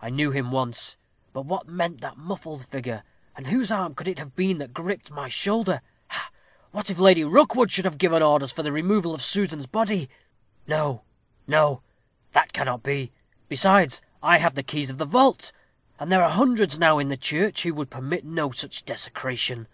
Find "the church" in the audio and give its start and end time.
17.08-17.62